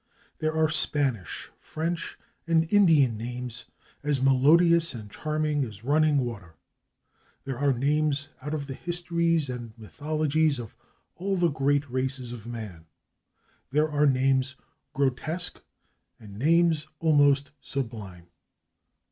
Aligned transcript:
There 0.39 0.55
are 0.57 0.67
Spanish, 0.67 1.51
French 1.59 2.17
and 2.47 2.65
Indian 2.73 3.17
names 3.17 3.65
as 4.01 4.19
melodious 4.19 4.95
and 4.95 5.11
charming 5.11 5.63
as 5.63 5.83
running 5.83 6.17
water; 6.17 6.55
there 7.43 7.59
are 7.59 7.71
names 7.71 8.29
out 8.41 8.55
of 8.55 8.65
the 8.65 8.73
histories 8.73 9.47
and 9.47 9.77
mythologies 9.77 10.57
of 10.57 10.75
all 11.13 11.35
the 11.37 11.51
great 11.51 11.87
races 11.87 12.33
of 12.33 12.47
man; 12.47 12.87
there 13.69 13.91
are 13.91 14.07
names 14.07 14.55
grotesque 14.93 15.61
and 16.19 16.35
names 16.39 16.87
almost 16.99 17.51
sublime. 17.61 18.25